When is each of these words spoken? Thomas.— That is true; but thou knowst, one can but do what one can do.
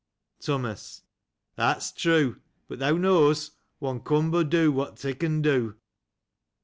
Thomas.— 0.39 1.03
That 1.57 1.77
is 1.77 1.91
true; 1.91 2.41
but 2.67 2.79
thou 2.79 2.93
knowst, 2.93 3.51
one 3.77 3.99
can 3.99 4.31
but 4.31 4.49
do 4.49 4.71
what 4.71 5.03
one 5.03 5.13
can 5.13 5.43
do. 5.43 5.75